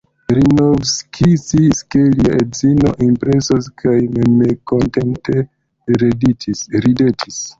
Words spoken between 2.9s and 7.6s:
impresos kaj memkontente ridetis.